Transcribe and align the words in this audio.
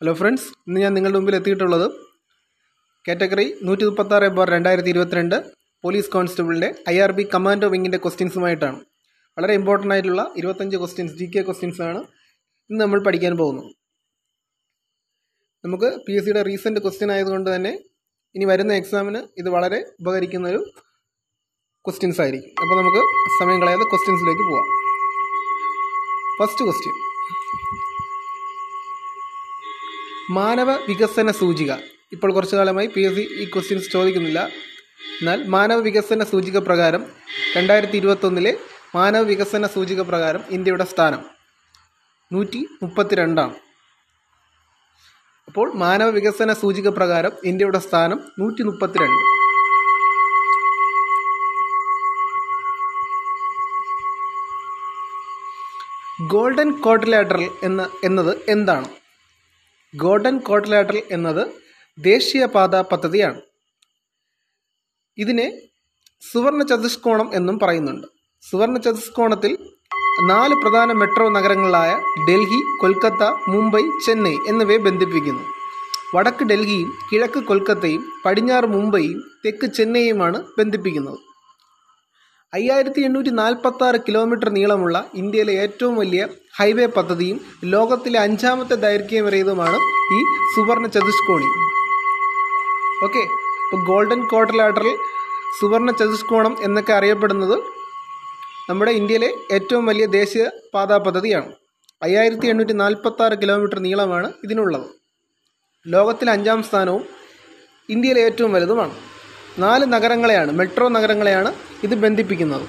Hello 0.00 0.12
friends 0.18 0.46
ഇന്ന് 0.66 0.78
ഞാൻ 0.82 0.92
നിങ്ങളുടെ 0.96 1.18
മുമ്പിൽ 1.18 1.34
എത്തിയിട്ടുള്ളത് 1.38 1.84
കാറ്റഗറി 3.04 3.44
നൂറ്റി 3.66 3.84
മുപ്പത്താറ് 3.88 4.28
ബാർ 4.36 4.48
രണ്ടായിരത്തി 4.54 4.90
ഇരുപത്തിരണ്ട് 4.92 5.34
പോലീസ് 5.84 6.08
കോൺസ്റ്റബിളിന്റെ 6.14 6.68
ഐ 6.92 6.94
ആർ 7.06 7.12
ബി 7.18 7.24
കമാൻഡോ 7.34 7.68
വിങ്ങിന്റെ 7.74 7.98
ക്വസ്റ്റ്യൻസുമായിട്ടാണ് 8.04 8.78
വളരെ 9.36 9.54
ഇമ്പോർട്ടന്റ് 9.60 9.94
ആയിട്ടുള്ള 9.94 10.22
ഇരുപത്തഞ്ച് 10.42 10.78
ക്വസ്റ്റ്യൻസ് 10.82 11.14
ജി 11.18 11.26
കെ 11.34 11.42
ക്വസ്റ്റ്യൻസ് 11.48 11.82
ആണ് 11.88 12.00
ഇന്ന് 12.70 12.80
നമ്മൾ 12.84 13.02
പഠിക്കാൻ 13.08 13.36
പോകുന്നത്. 13.40 13.68
നമുക്ക് 15.64 15.90
പി 16.06 16.16
എസ് 16.20 16.26
സിയുടെ 16.28 16.44
റീസെന്റ് 16.50 16.82
ക്വസ്റ്റ്യൻ 16.86 17.12
ആയതുകൊണ്ട് 17.16 17.50
തന്നെ 17.54 17.74
ഇനി 18.34 18.48
വരുന്ന 18.52 18.80
എക്സാമിന് 18.82 19.22
ഇത് 19.42 19.50
വളരെ 19.56 19.82
ഉപകരിക്കുന്ന 20.00 20.48
ഒരു 20.54 20.62
ക്വസ്റ്റ്യൻസ് 21.84 22.22
ആയിരിക്കും. 22.26 22.54
അപ്പോൾ 22.62 22.76
നമുക്ക് 22.82 23.04
സമയം 23.40 23.60
കളയാതെ 23.64 23.88
ക്വസ്റ്റ്യൻസിലേക്ക് 23.92 24.46
പോവാം. 24.50 24.66
ഫസ്റ്റ് 26.40 26.64
ക്വസ്റ്റ്യൻ 26.66 26.96
മാനവ 30.36 30.70
വികസന 30.88 31.30
സൂചിക. 31.40 31.72
ഇപ്പോൾ 32.14 32.30
കുറച്ചു 32.34 32.56
കാലമായി 32.56 32.88
പി 32.94 33.02
എസ് 33.06 33.16
സി 33.16 33.22
ഈ 33.42 33.44
ക്വസ്റ്റ്യൻസ് 33.52 33.88
ചോദിക്കുന്നില്ല. 33.94 34.40
എന്നാൽ 35.20 35.38
മാനവ 35.54 35.78
വികസന 35.86 36.24
സൂചിക 36.32 36.58
പ്രകാരം 36.68 37.02
രണ്ടായിരത്തി 37.56 37.96
ഇരുപത്തൊന്നിലെ 38.00 38.52
മാനവ 38.96 39.22
വികസന 39.30 39.66
സൂചിക 39.76 40.00
പ്രകാരം 40.10 40.42
ഇന്ത്യയുടെ 40.56 40.86
സ്ഥാനം 40.92 41.22
നൂറ്റി 42.30 42.60
മുപ്പത്തിരണ്ടാണ് 42.82 43.56
അപ്പോൾ 45.48 45.68
മാനവ 45.82 46.08
വികസന 46.18 46.52
സൂചിക 46.62 46.88
പ്രകാരം 46.98 47.32
ഇന്ത്യയുടെ 47.50 47.80
സ്ഥാനം 47.88 48.20
നൂറ്റി 48.40 48.62
മുപ്പത്തിരണ്ട് 48.68 49.22
ഗോൾഡൻ 56.32 56.70
കോട്ടിലാറ്ററൽ 56.84 57.44
എന്ന 57.68 57.82
എന്നത് 58.04 58.32
എന്താണ്? 58.48 58.88
ഗോൾഡൻ 59.94 60.38
കോട്ടിലാറ്ററൽ 60.38 61.02
എന്നത് 61.10 61.52
ദേശീയപാത 61.98 62.76
പദ്ധതിയാണ്. 62.80 63.40
ഇതിനെ 65.18 65.46
സുവർണ 66.32 66.62
ചതുഷ്കോണം 66.62 67.34
എന്നും 67.34 67.58
പറയുന്നുണ്ട്. 67.58 68.06
സുവർണ 68.50 68.78
ചതുഷ്കോണത്തിൽ 68.78 69.58
നാല് 70.28 70.54
പ്രധാന 70.54 70.92
മെട്രോ 70.92 71.28
നഗരങ്ങളായ 71.30 71.90
ഡൽഹി 72.28 72.60
കൊൽക്കത്ത 72.80 73.24
മുംബൈ 73.48 73.82
ചെന്നൈ 74.06 74.36
എന്നിവയെ 74.48 74.76
ബന്ധിപ്പിക്കുന്നു. 74.76 75.44
വടക്ക് 76.14 76.44
ഡൽഹിയും 76.44 76.92
കിഴക്ക് 77.12 77.40
കൊൽക്കത്തയും 77.40 78.04
പടിഞ്ഞാറ് 78.24 78.64
മുംബൈയും 78.64 79.18
തെക്ക് 79.46 79.66
ചെന്നൈയുമാണ് 79.66 80.44
ബന്ധിപ്പിക്കുന്നത്. 80.58 81.29
അയ്യായിരത്തി 82.56 83.00
എണ്ണൂറ്റി 83.06 83.32
നാൽപ്പത്തി 83.40 83.84
ആറ് 83.86 83.98
കിലോമീറ്റർ 84.06 84.48
നീളമുള്ള 84.54 84.96
ഇന്ത്യയിലെ 85.20 85.52
ഏറ്റവും 85.64 85.94
വലിയ 86.00 86.22
ഹൈവേ 86.58 86.86
പദ്ധതിയും 86.96 87.36
ലോകത്തിലെ 87.74 88.18
അഞ്ചാമത്തെ 88.26 88.76
ദൈർഘ്യമേറിയതുമാണ് 88.84 89.78
ഈ 90.16 90.18
സുവർണ 90.54 90.86
ചതുഷ്കോണി. 90.96 91.48
ഓക്കെ 93.06 93.22
ഇപ്പോൾ 93.64 93.82
ഗോൾഡൻ 93.90 94.22
ക്വാർട്ടർലാറ്ററൽ 94.30 94.96
സുവർണ 95.58 95.90
ചതുഷ്കോണം 96.00 96.56
എന്നൊക്കെ 96.68 96.92
അറിയപ്പെടുന്നത് 96.98 97.56
നമ്മുടെ 98.70 98.94
ഇന്ത്യയിലെ 99.00 99.30
ഏറ്റവും 99.58 99.86
വലിയ 99.90 100.08
ദേശീയ 100.18 100.46
പാതാ 100.74 100.98
പദ്ധതിയാണ്. 101.06 101.50
അയ്യായിരത്തി 102.06 102.50
എണ്ണൂറ്റി 102.54 102.76
നാൽപ്പത്തി 102.82 103.24
ആറ് 103.26 103.38
കിലോമീറ്റർ 103.44 103.80
നീളമാണ് 103.86 104.28
ഇതിനുള്ളത്. 104.46 104.88
ലോകത്തിലെ 105.86 106.32
അഞ്ചാം 106.36 106.60
സ്ഥാനവും 106.70 107.04
ഇന്ത്യയിലെ 107.88 108.22
ഏറ്റവും 108.28 108.52
വലുതുമാണ്. 108.56 108.94
നാല് 109.58 109.84
നഗരങ്ങളെയാണ് 109.84 110.52
മെട്രോ 110.52 110.88
നഗരങ്ങളെയാണ് 110.88 111.54
ഇത് 111.82 111.94
ബന്ധിപ്പിക്കുന്നത്. 111.94 112.68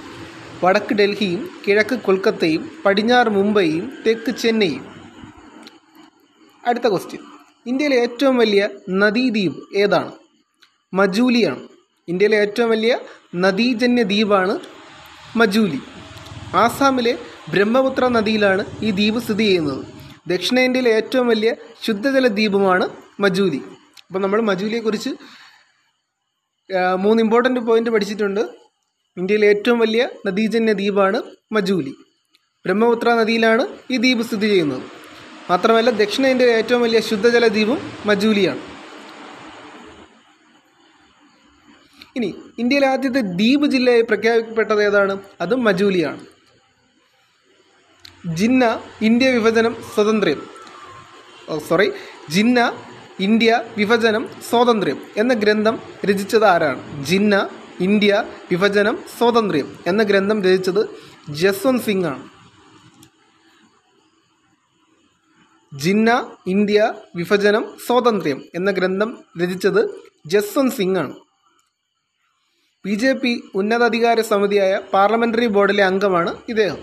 വടക്ക് 0.63 0.93
ഡൽഹിയും 0.93 1.49
കിഴക്ക് 1.67 1.95
കൊൽക്കത്തയും 1.95 2.71
പടിഞ്ഞാറ് 2.85 3.27
മുംബൈയും 3.27 3.93
തെക്ക് 4.07 4.31
ചെന്നൈയും. 4.31 4.95
അടുത്ത 6.67 6.87
ക്വസ്റ്റ്യൻ 6.87 7.21
ഇന്ത്യയിലെ 7.67 7.95
ഏറ്റവും 7.95 8.37
വലിയ 8.37 8.69
നദീദ്വീപ് 8.89 9.77
ഏതാണ്? 9.77 10.11
മജൂലിയാണ്. 10.93 11.63
ഇന്ത്യയിലെ 12.07 12.37
ഏറ്റവും 12.37 12.69
വലിയ 12.69 12.99
നദീജന്യ 13.35 14.03
ദ്വീപാണ് 14.03 14.59
മജൂലി. 15.35 15.79
ആസാമിലെ 16.55 17.17
ബ്രഹ്മപുത്ര 17.51 18.07
നദിയിലാണ് 18.07 18.65
ഈ 18.83 18.91
ദ്വീപ് 18.91 19.19
സ്ഥിതി 19.19 19.43
ചെയ്യുന്നത്. 19.43 19.85
ദക്ഷിണേന്ത്യയിലെ 20.27 20.91
ഏറ്റവും 20.91 21.27
വലിയ 21.27 21.55
ശുദ്ധജല 21.83 22.27
ദ്വീപുമാണ് 22.27 22.89
മജൂലി. 23.19 23.61
അപ്പോൾ 24.07 24.19
നമ്മൾ 24.19 24.41
മജൂലിയെക്കുറിച്ച് 24.41 25.09
മൂന്ന് 27.03 27.23
ഇമ്പോർട്ടന്റ് 27.23 27.59
പോയിന്റ് 27.59 27.89
പഠിച്ചിട്ടുണ്ട്. 27.89 28.41
ഇന്ത്യയിലെ 29.17 29.47
ഏറ്റവും 29.47 29.79
വലിയ 29.79 30.09
നദീജന്യ 30.25 30.73
ദ്വീപാണ് 30.73 31.21
മജൂലി. 31.51 31.93
ബ്രഹ്മപുത്ര 32.65 33.09
നദിയിലാണ് 33.13 33.67
ഈ 33.91 33.97
ദ്വീപ് 33.97 34.21
സ്ഥിതി 34.21 34.47
ചെയ്യുന്നത്. 34.47 34.83
മാത്രമല്ല 35.49 35.89
ദക്ഷിണേന്ത്യയിലെ 35.89 36.57
ഏറ്റവും 36.57 36.81
വലിയ 36.81 36.99
ശുദ്ധജല 36.99 37.47
ദ്വീപും 37.47 37.79
മജൂലിയാണ്. 38.05 38.61
ഇനി 42.15 42.29
ഇന്ത്യയിലെ 42.59 42.87
ആദ്യത്തെ 42.87 43.21
ദ്വീപ് 43.21 43.65
ജില്ലയായി 43.65 44.01
പ്രഖ്യാപിക്കപ്പെട്ടത് 44.01 44.83
ഏതാണ്? 44.83 45.13
അത് 45.41 45.55
മജൂലിയാണ്. 45.55 46.23
ജിന്ന 48.39 48.63
ഇന്ത്യ 49.01 49.29
വിഭജനം 49.29 49.75
സ്വതന്ത്രം 49.95 50.41
സോറി 51.67 51.91
ജിന്ന 52.29 52.59
ഇന്ത്യ 53.21 53.63
വിഭജനം 53.77 54.29
സ്വാതന്ത്ര്യം 54.49 55.01
എന്ന 55.17 55.33
ഗ്രന്ഥം 55.33 55.79
രചിച്ചത് 56.05 56.45
ആരാണ്? 56.45 57.05
ജിന്ന 57.05 57.49
ഇന്ത്യ 57.79 58.23
വിഭജനം 58.51 58.97
സ്വാതന്ത്ര്യം 59.17 59.77
എന്ന 59.87 60.03
ഗ്രന്ഥം 60.03 60.43
രചിച്ചത് 60.43 60.89
ജസ്വന്ത് 61.29 61.83
സിംഗ് 61.83 62.05
ആണ്. 62.05 62.29
ജിന്ന 65.77 66.35
ഇന്ത്യ 66.47 66.93
വിഭജനം 67.15 67.65
സ്വാതന്ത്ര്യം 67.87 68.43
എന്ന 68.55 68.71
ഗ്രന്ഥം 68.71 69.23
രചിച്ചത് 69.43 69.81
ജസ്വന്ത് 70.25 70.75
സിംഗ് 70.75 70.99
ആണ്. 70.99 71.13
ബി 72.85 72.95
ജെ 72.95 73.13
പി 73.13 73.43
ഉന്നതാധികാര 73.55 74.21
സമിതിയായ 74.21 74.79
പാർലമെന്ററി 74.93 75.47
ബോർഡിലെ 75.47 75.83
അംഗമാണ് 75.83 76.35
ഇദ്ദേഹം. 76.49 76.77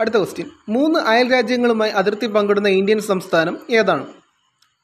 അടുത്ത 0.00 0.14
ക്വസ്റ്റ്യൻ 0.14 0.50
മൂന്ന് 0.68 0.98
അയൽ 0.98 1.32
രാജ്യങ്ങളുമായി 1.32 1.90
അതിർത്തി 1.90 2.26
പങ്കിടുന്ന 2.26 2.68
ഇന്ത്യൻ 2.68 3.00
സംസ്ഥാനം 3.00 3.58
ഏതാണ്? 3.70 4.19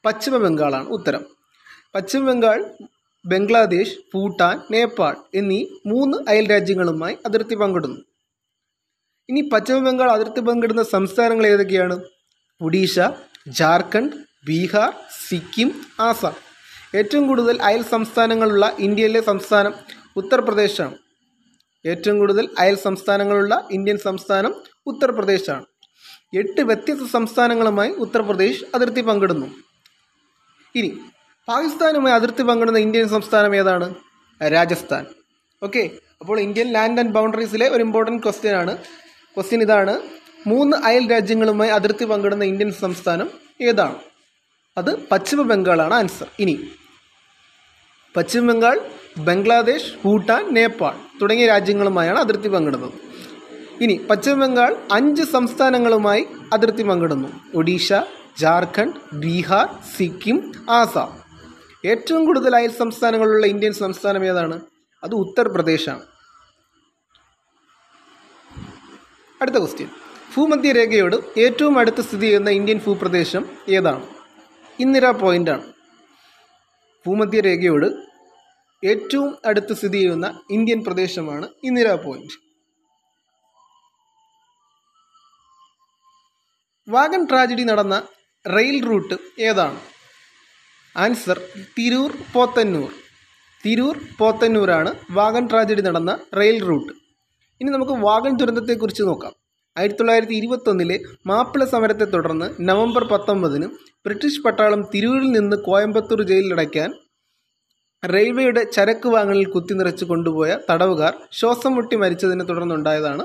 പശ്ചിമ 0.07 0.37
ബംഗാളാണ് 0.37 0.89
ഉത്തരം. 0.89 1.25
പശ്ചിമ 1.95 2.31
ബംഗാൾ 2.31 2.71
ബംഗ്ലാദേശ് 3.25 3.97
ഭൂട്ടാൻ 4.13 4.61
നേപ്പാൾ 4.71 5.15
എന്നീ 5.35 5.65
മൂന്ന് 5.85 6.17
അയൽ 6.29 6.49
രാജ്യങ്ങളുമായി 6.49 7.17
അതിർത്തി 7.25 7.55
പങ്കിടുന്നു. 7.55 8.01
ഇനി 9.29 9.49
പശ്ചിമ 9.53 9.77
ബംഗാൾ 9.89 10.11
അതിർത്തി 10.11 10.39
പങ്കിടുന്ന 10.39 10.83
സംസ്ഥാനങ്ങൾ 10.83 11.47
ഏതൊക്കെയാണ്? 11.47 12.03
ഒഡീഷ 12.61 12.99
ജാർഖണ്ഡ് 13.47 14.13
ബീഹാർ 14.47 14.93
സിക്കിം 15.27 15.81
ആസാം. 15.99 16.35
ഏറ്റവും 16.95 17.27
കൂടുതൽ 17.27 17.61
അയൽ 17.61 17.83
സംസ്ഥാനങ്ങളുള്ള 17.83 18.75
ഇന്ത്യയിലെ 18.79 19.21
സംസ്ഥാനം 19.21 19.73
ഉത്തർപ്രദേശാണ്. 20.15 20.95
ഏറ്റവും 21.85 22.19
കൂടുതൽ 22.19 22.49
അയൽ 22.59 22.75
സംസ്ഥാനങ്ങളുള്ള 22.75 23.67
ഇന്ത്യൻ 23.71 23.97
സംസ്ഥാനം 23.97 24.55
ഉത്തർപ്രദേശാണ്. 24.85 25.65
എട്ട് 26.37 26.61
വ്യത്യസ്ത 26.61 27.05
സംസ്ഥാനങ്ങളുമായി 27.05 27.89
ഉത്തർപ്രദേശ് 27.89 28.63
അതിർത്തി 28.75 29.01
പങ്കിടുന്നു. 29.01 29.66
ഇനി 30.75 30.99
പാകിസ്ഥാനുമായി 31.47 32.15
അതിർത്തി 32.15 32.41
പങ്കിടുന്ന 32.41 32.79
ഇന്ത്യൻ 32.79 33.09
സംസ്ഥാനം 33.09 33.55
ഏതാണ്? 33.55 33.95
രാജസ്ഥാൻ. 34.41 35.05
ഓക്കെ 35.63 35.89
അപ്പോൾ 36.21 36.39
ഇന്ത്യൻ 36.39 36.73
ലാൻഡ് 36.73 36.99
ആൻഡ് 36.99 37.11
ബൗണ്ടറീസിലെ 37.11 37.69
ഒരു 37.69 37.83
ഇമ്പോർട്ടന്റ് 37.83 38.23
ക്വസ്റ്റ്യൻ 38.23 38.55
ആണ്. 38.55 38.77
ക്വസ്റ്റ്യൻ 39.35 39.61
ഇതാണ് 39.61 40.01
മൂന്ന് 40.47 40.77
അയൽ 40.77 41.11
രാജ്യങ്ങളുമായി 41.11 41.69
അതിർത്തി 41.69 42.05
പങ്കിടുന്ന 42.05 42.43
ഇന്ത്യൻ 42.43 42.71
സംസ്ഥാനം 42.71 43.29
ഏതാണ്? 43.61 43.95
അത് 44.77 45.07
പശ്ചിമ 45.07 45.41
ബംഗാളാണ് 45.41 45.93
ആൻസർ 45.93 46.27
ഇനി 46.39 46.69
പശ്ചിമ 48.15 48.51
ബംഗാൾ 48.51 48.81
ബംഗ്ലാദേശ് 49.17 49.93
ഭൂട്ടാൻ 50.05 50.53
നേപ്പാൾ 50.53 50.95
തുടങ്ങിയ 51.21 51.47
രാജ്യങ്ങളുമായാണ് 51.47 52.19
അതിർത്തി 52.19 52.47
പങ്കിടുന്നത്. 52.47 52.93
ഇനി 53.81 53.93
പശ്ചിമ 54.09 54.33
ബംഗാൾ 54.33 54.77
അഞ്ച് 54.91 55.23
സംസ്ഥാനങ്ങളുമായി 55.23 56.27
അതിർത്തി 56.53 56.83
പങ്കിടുന്നു. 56.83 57.27
ഒഡീഷ 57.55 57.93
ജാർഖണ്ഡ് 58.39 58.99
ബീഹാർ 59.13 59.67
സിക്കിം 59.97 60.37
ആസാം. 60.69 61.11
ഏറ്റവും 61.85 62.25
കൂടുതൽ 62.25 62.55
അയൽ 62.55 62.71
സംസ്ഥാനങ്ങളുള്ള 62.71 63.45
ഇന്ത്യൻ 63.47 63.73
സംസ്ഥാനം 63.73 64.23
ഏതാണ്? 64.25 64.61
അത് 65.03 65.15
ഉത്തർപ്രദേശാണ്. 65.15 66.03
അടുത്ത 69.41 69.57
ക്വസ്റ്റ്യൻ 69.57 69.89
ഭൂമധ്യരേഖയോട് 70.35 71.15
ഏറ്റവും 71.39 71.79
അടുത്ത് 71.79 72.01
സ്ഥിതി 72.01 72.25
ചെയ്യുന്ന 72.25 72.49
ഇന്ത്യൻ 72.49 72.79
ഭൂപ്രദേശം 72.85 73.43
ഏതാണ്? 73.69 74.05
ഇന്ദിര 74.79 75.09
പോയിന്റാണ് 75.11 75.65
ഭൂമധ്യരേഖയോട് 77.05 77.87
ഏറ്റവും 78.83 79.37
അടുത്ത് 79.45 79.73
സ്ഥിതി 79.73 79.97
ചെയ്യുന്ന 79.97 80.27
ഇന്ത്യൻ 80.51 80.83
പ്രദേശമാണ് 80.83 81.47
ഇന്ദിര 81.63 81.93
പോയിന്റ് 81.93 82.35
വാഗൺ 86.87 87.25
ട്രാജഡി 87.25 87.63
നടന്ന 87.63 87.95
റെയിൽ 88.55 88.77
റൂട്ട് 88.89 89.15
ഏതാണ്? 89.39 89.79
ആൻസർ 90.95 91.39
തിരൂർ 91.77 92.11
പോത്തന്നൂർ. 92.33 92.91
തിരൂർ 93.65 93.95
പോത്തന്നൂരാണ് 94.19 94.91
വാഗൺ 95.11 95.47
ട്രാജഡി 95.47 95.81
നടന്ന 95.81 96.11
റെയിൽ 96.39 96.57
റൂട്ട്. 96.63 96.93
ഇനി 97.61 97.69
നമുക്ക് 97.69 97.91
വാഗൺ 97.91 98.37
ദുരന്തത്തെക്കുറിച്ച് 98.37 99.03
നോക്കാം. 99.03 99.33
ആയിരത്തി 99.77 99.99
തൊള്ളായിരത്തി 99.99 100.33
ഇരുപത്തൊന്നിലെ 100.33 100.99
മാപ്പിള 101.27 101.65
സമരത്തെ 101.65 102.05
തുടർന്ന് 102.05 102.47
നവംബർ 102.69 103.03
പത്തൊമ്പതിന് 103.03 103.67
ബ്രിട്ടീഷ് 104.05 104.41
പട്ടാളം 104.41 104.81
തിരൂരിൽ 104.93 105.31
നിന്ന് 105.31 105.57
കോയമ്പത്തൂർ 105.57 106.21
ജയിലിലടയ്ക്കാൻ 106.23 106.91
റെയിൽവേയുടെ 108.03 108.63
ചരക്ക് 108.63 109.09
വാങ്ങലിൽ 109.09 109.47
കുത്തിനിറച്ച് 109.49 110.05
കൊണ്ടുപോയ 110.05 110.57
തടവുകാർ 110.69 111.13
ശ്വാസം 111.31 111.75
മുട്ടി 111.75 111.95
മരിച്ചതിനെ 111.95 112.43
തുടർന്നുണ്ടായതാണ് 112.45 113.23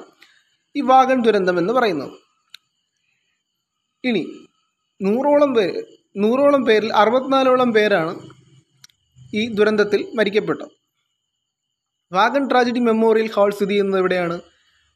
ഈ 0.77 0.81
വാഗൺ 0.81 1.23
ദുരന്തം 1.23 1.59
എന്ന് 1.59 1.73
പറയുന്നത്. 1.73 2.15
ഇനി 4.05 4.23
നൂറോളം 5.07 5.51
പേര് 5.57 5.81
നൂറോളം 6.23 6.63
പേരിൽ 6.69 6.91
അറുപത്തിനാലോളം 7.01 7.71
പേരാണ് 7.77 8.13
ഈ 9.41 9.43
ദുരന്തത്തിൽ 9.59 10.01
മരിക്കപ്പെട്ടത്. 10.19 10.73
വാഗൺ 12.13 12.43
ട്രാജഡി 12.51 12.81
മെമ്മോറിയൽ 12.89 13.29
ഹാൾ 13.37 13.51
സ്ഥിതി 13.57 13.73
ചെയ്യുന്നത് 13.73 14.01
എവിടെയാണ്? 14.03 14.37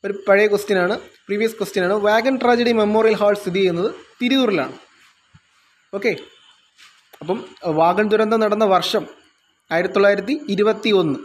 ഒരു 0.05 0.14
പഴയ 0.26 0.47
ക്വസ്റ്റ്യനാണ് 0.53 0.94
പ്രീവിയസ് 1.26 1.56
ക്വസ്റ്റ്യനാണ് 1.58 1.94
വാഗൺ 2.08 2.35
ട്രാജഡി 2.43 2.73
മെമ്മോറിയൽ 2.81 3.17
ഹാൾ 3.23 3.35
സ്ഥിതി 3.43 3.61
ചെയ്യുന്നത് 3.61 3.91
തിരൂരിലാണ്. 4.20 4.76
ഓക്കെ 5.93 6.12
അപ്പം 7.20 7.38
വാഗൺ 7.81 8.06
ദുരന്തം 8.12 8.41
നടന്ന 8.44 8.67
വർഷം 8.76 9.05
ആയിരത്തി 9.70 9.94
തൊള്ളായിരത്തി 9.94 10.35
ഇരുപത്തി 10.55 10.91
ഒന്ന് 11.00 11.19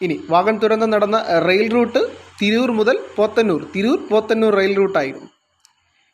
ഇനി 0.00 0.16
വാഗൺ 0.34 0.56
ദുരന്തം 0.62 0.90
നടന്ന 0.90 1.18
റെയിൽ 1.48 1.66
റൂട്ട് 1.74 2.00
തിരൂർ 2.40 2.70
മുതൽ 2.80 2.96
പോത്തന്നൂർ. 3.16 3.62
തിരൂർ 3.74 3.98
പോത്തന്നൂർ 4.10 4.54
റെയിൽ 4.60 4.72
റൂട്ടായിരുന്നു. 4.80 5.28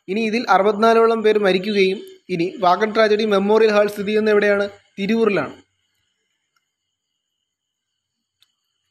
ഇനി 0.09 0.21
ഇതിൽ 0.21 0.45
അറുപത്തിനാലോളം 0.49 1.21
പേർ 1.21 1.39
മരിക്കുകയും 1.39 1.99
ഇനി 2.29 2.55
വാഗൺ 2.59 2.93
ട്രാജഡി 2.93 3.25
മെമ്മോറിയൽ 3.25 3.71
ഹാൾ 3.71 3.87
സ്ഥിതി 3.87 4.07
ചെയ്യുന്നത് 4.07 4.31
എവിടെയാണ്? 4.31 4.69
തിരൂരിലാണ്. 4.99 5.55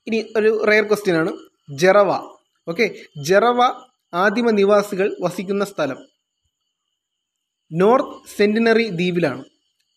ഇനി 0.06 0.32
ഒരു 0.37 0.65
റയർ 0.65 0.85
ക്വസ്റ്റ്യൻ 0.85 1.17
ആണ്. 1.17 1.32
ജറവ. 1.70 2.11
ഓക്കെ 2.69 2.87
ജറവ 3.23 3.61
ആദിമ 4.15 4.50
നിവാസികൾ 4.50 5.17
വസിക്കുന്ന 5.20 5.65
സ്ഥലം. 5.65 5.99
North 7.73 8.37
centenary 8.37 8.88
ദ്വീപിലാണ്. 8.88 9.44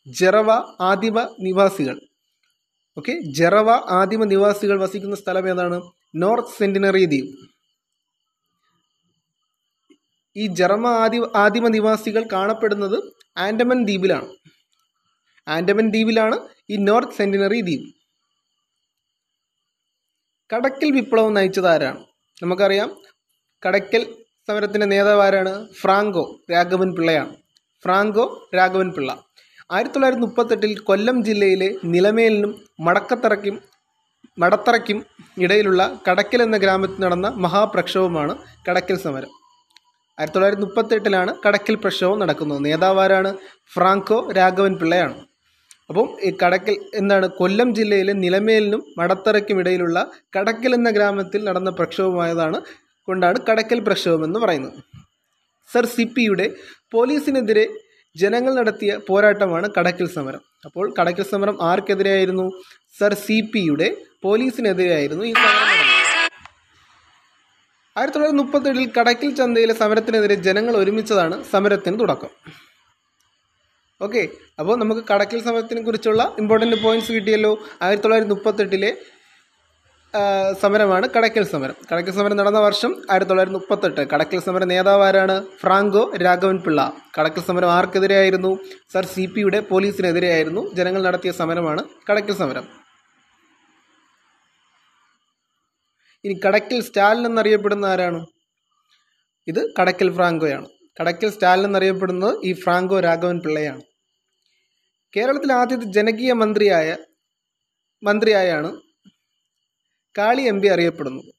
ജറവ 0.08 0.52
ആദിമ 0.82 1.36
നിവാസികൾ. 1.40 2.00
ഓക്കെ 2.98 3.14
ജറവ 3.32 3.70
ആദിമ 3.72 4.24
നിവാസികൾ 4.24 4.80
വസിക്കുന്ന 4.80 5.16
സ്ഥലം 5.16 5.50
ഏതാണ്? 5.50 5.78
നോർത്ത് 6.16 6.58
സെന്റിനറി 6.60 7.06
ദ്വീപ്. 7.06 7.61
ഈ 10.36 10.48
ജർമ്മ 10.60 10.88
ആദി 11.04 11.18
ആദിമ 11.36 11.68
നിവാസികൾ 11.68 12.24
കാണപ്പെടുന്നത് 12.34 12.98
ആൻഡമൻ 13.38 13.80
ദ്വീപിലാണ്. 13.88 14.30
ആൻഡമൻ 15.48 15.90
ദ്വീപിലാണ് 15.90 16.38
ഈ 16.70 16.78
നോർത്ത് 16.88 17.18
സെന്റിനറി 17.18 17.62
ദ്വീപ്. 17.62 17.88
കടക്കൽ 20.54 20.92
വിപ്ലവം 20.92 21.34
നയിച്ചത് 21.34 21.68
ആരാണ്? 21.68 22.00
നമുക്കറിയാം 22.44 22.90
കടക്കൽ 23.66 24.04
സമരത്തിന്റെ 24.48 24.88
നേതാവ് 24.94 25.22
ആരാണ്? 25.22 25.54
ഫ്രാങ്കോ 25.82 26.24
രാഘവൻ 26.52 26.96
പിള്ളയാണ് 26.96 27.34
ഫ്രാങ്കോ 27.86 28.26
രാഘവൻ 28.56 28.90
പിള്ള 28.96 29.12
ആയിരത്തി 29.74 29.96
തൊള്ളായിരത്തി 29.96 30.22
മുപ്പത്തെട്ടിൽ 30.22 30.72
കൊല്ലം 30.80 31.24
ജില്ലയിലെ 31.24 31.70
നിലമേലിനും 31.94 32.52
മടക്കത്തറയ്ക്കും 32.80 33.56
മടത്തറയ്ക്കും 34.40 35.06
ഇടയിലുള്ള 35.44 36.00
കടക്കൽ 36.10 36.42
എന്ന 36.42 36.58
ഗ്രാമത്തിൽ 36.58 37.02
നടന്ന 37.04 37.28
മഹാപ്രക്ഷോഭമാണ് 37.46 38.34
കടക്കൽ 38.68 38.98
സമരം. 39.06 39.41
ആയിരത്തി 40.22 40.38
തൊള്ളായിരത്തി 40.38 40.64
മുപ്പത്തെട്ടിലാണ് 40.64 41.32
കടക്കൽ 41.46 41.76
പ്രക്ഷോഭം 41.84 42.18
നടക്കുന്നത്. 42.20 42.60
നേതാവാരാണ് 42.66 43.30
ഫ്രാങ്കോ 43.74 44.18
രാഘവൻ 44.38 44.74
പിള്ളയാണ് 44.82 45.16
അപ്പം 45.90 46.08
ഈ 46.28 46.30
കടക്കൽ 46.42 46.76
എന്താണ്? 47.00 47.28
കൊല്ലം 47.40 47.70
ജില്ലയിലെ 47.78 48.14
നിലമേലിനും 48.24 48.82
മടത്തറയ്ക്കും 48.98 49.60
ഇടയിലുള്ള 49.62 49.98
കടക്കൽ 50.36 50.74
എന്ന 50.78 50.90
ഗ്രാമത്തിൽ 50.98 51.42
നടന്ന 51.48 51.70
പ്രക്ഷോഭമായതാണ് 51.80 52.60
കൊണ്ടാണ് 53.08 53.40
കടക്കൽ 53.50 53.80
പ്രക്ഷോഭം 53.88 54.26
എന്ന് 54.28 54.40
പറയുന്നത്. 54.40 54.78
സർ 55.70 55.86
സിപ്പിയുടെ 55.96 56.48
പോലീസിനെതിരെ 56.94 57.66
ജനങ്ങൾ 58.16 58.54
നടത്തിയ 58.60 58.92
പോരാട്ടമാണ് 59.10 59.68
കടക്കൽ 59.78 60.08
സമരം. 60.16 60.42
അപ്പോൾ 60.66 60.94
കടക്കൽ 61.00 61.26
സമരം 61.34 61.58
ആർക്കെതിരെയായിരുന്നു? 61.72 62.48
സർ 63.00 63.14
സി 63.26 63.38
പിയുടെ 63.54 63.90
പോലീസിനെതിരെയായിരുന്നു 64.24 65.24
ഈ 65.24 65.34
സമരം 65.34 65.81
ആയിരത്തി 68.00 68.18
തൊള്ളായിരത്തി 68.18 68.42
മുപ്പത്തേഴിൽ 68.42 68.86
കടക്കിൽ 68.98 69.30
ചന്തയിലെ 69.40 69.74
സമരത്തിനെതിരെ 69.80 70.36
ജനങ്ങൾ 70.48 70.74
ഒരുമിച്ചതാണ് 70.82 71.36
സമരത്തിന് 71.54 71.98
തുടക്കം. 72.02 72.32
ഓക്കെ 74.06 74.22
അപ്പോൾ 74.60 74.76
നമുക്ക് 74.82 75.02
കടക്കിൽ 75.10 75.40
സമരത്തിനെ 75.48 75.82
കുറിച്ചുള്ള 75.88 76.22
ഇമ്പോർട്ടന്റ് 76.42 76.78
പോയിന്റ്സ് 76.84 77.12
കിട്ടിയല്ലോ. 77.16 77.52
ആയിരത്തി 77.82 78.06
തൊള്ളായിരത്തി 78.06 78.34
മുപ്പത്തെട്ടിലെ 78.36 78.92
സമരമാണ് 80.62 81.06
കടക്കൽ 81.16 81.44
സമരം. 81.52 81.76
കടക്കൽ 81.90 82.14
സമരം 82.18 82.38
നടന്ന 82.40 82.60
വർഷം 82.68 82.92
ആയിരത്തി 83.12 83.32
തൊള്ളായിരത്തി 83.32 83.58
മുപ്പത്തെട്ട് 83.58 84.04
കടക്കൽ 84.14 84.40
സമര 84.48 84.64
നേതാവ് 84.72 85.04
ആരാണ്? 85.10 85.36
ഫ്രാങ്കോ 85.62 86.04
രാഘവൻ 86.24 86.58
പിള്ള 86.66 86.80
കടക്കൽ 87.18 87.44
സമരം 87.50 87.72
ആർക്കെതിരെയായിരുന്നു? 87.78 88.52
സർ 88.94 89.06
സി 89.14 89.26
പിയുടെ 89.36 89.62
പോലീസിനെതിരെയായിരുന്നു. 89.72 90.64
ജനങ്ങൾ 90.80 91.04
നടത്തിയ 91.10 91.34
സമരമാണ് 91.42 91.84
കടക്കൽ 92.10 92.38
സമരം. 92.44 92.68
ഇനി 96.26 96.40
കടക്കിൽ 96.46 96.82
സ്റ്റാലിൻ 96.82 97.26
എന്നറിയപ്പെടുന്ന 97.26 97.86
ആരാണ്? 97.86 98.26
ഇത് 99.48 99.74
കടക്കിൽ 99.80 100.16
ഫ്രാങ്കോയാണ്. 100.16 100.68
കടക്കിൽ 101.02 101.30
സ്റ്റാലിൻ 101.30 101.66
എന്നറിയപ്പെടുന്നത് 101.66 102.40
ഈ 102.44 102.54
ഫ്രാങ്കോ 102.54 103.00
രാഘവൻ 103.00 103.40
പിള്ളയാണ്. 103.40 103.82
കേരളത്തിലെ 105.16 105.54
ആദ്യത്തെ 105.54 105.86
ജനകീയ 105.86 106.34
മന്ത്രിയായ 106.34 106.98
മന്ത്രിയായാണ് 108.04 108.70
കാളി 110.18 110.42
എം 110.42 110.62
പി 110.62 110.68
അറിയപ്പെടുന്നത്. 110.68 111.32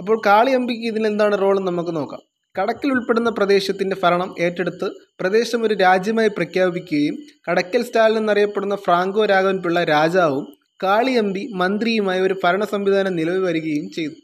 അപ്പോൾ 0.00 0.22
കാളി 0.26 0.50
എം 0.50 0.66
പിക്ക് 0.66 0.86
ഇതിലെന്താണ് 0.86 1.40
റോൾ 1.40 1.60
നമുക്ക് 1.60 1.96
നോക്കാം. 1.96 2.22
കടക്കിൽ 2.60 2.92
ഉൾപ്പെടുന്ന 2.92 3.30
പ്രദേശത്തിന്റെ 3.30 3.96
ഭരണം 4.02 4.34
ഏറ്റെടുത്ത് 4.40 4.90
പ്രദേശം 5.20 5.62
ഒരു 5.62 5.74
രാജ്യമായി 5.74 6.28
പ്രഖ്യാപിക്കുകയും 6.28 7.16
കടക്കൽ 7.50 7.82
സ്റ്റാലിൻ 7.82 8.18
എന്നറിയപ്പെടുന്ന 8.18 8.76
ഫ്രാങ്കോ 8.76 9.24
രാഘവൻ 9.24 9.58
പിള്ള 9.62 9.84
രാജാവും 9.84 10.61
കാളി 10.82 11.12
എം 11.12 11.32
പി 11.32 11.42
മന്ത്രിയുമായി 11.54 12.20
ഒരു 12.20 12.34
ഭരണ 12.44 12.64
സംവിധാനം 12.64 13.16
നിലവിൽ 13.16 13.38
വരികയും 13.38 13.90
ചെയ്തു. 13.90 14.16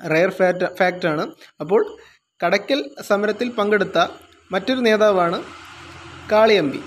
റയർ 0.00 0.30
ഫാക്ട് 0.30 0.66
ഫാക്റ്റാണ് 0.78 1.24
അപ്പോൾ 1.60 1.98
കടക്കൽ 2.44 2.80
സമരത്തിൽ 3.08 3.48
പങ്കെടുത്ത 3.50 3.98
മറ്റൊരു 4.52 4.80
നേതാവാണ് 4.80 5.42
കാളി 6.32 6.54
എം 6.54 6.70
പി 6.70 6.80